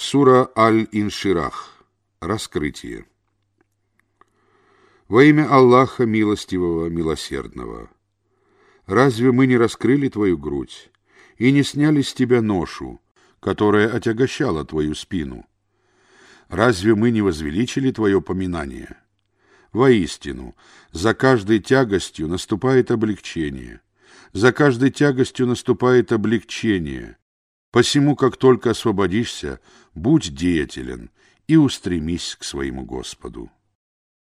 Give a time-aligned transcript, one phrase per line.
[0.00, 1.84] Сура Аль-Инширах.
[2.20, 3.06] Раскрытие.
[5.08, 7.90] Во имя Аллаха Милостивого, Милосердного.
[8.86, 10.92] Разве мы не раскрыли твою грудь
[11.36, 13.00] и не сняли с тебя ношу,
[13.40, 15.46] которая отягощала твою спину?
[16.48, 18.98] Разве мы не возвеличили твое поминание?
[19.72, 20.54] Воистину,
[20.92, 23.80] за каждой тягостью наступает облегчение,
[24.32, 27.17] за каждой тягостью наступает облегчение,
[27.78, 29.60] Посему, как только освободишься,
[29.94, 31.12] будь деятелен
[31.46, 33.52] и устремись к своему Господу.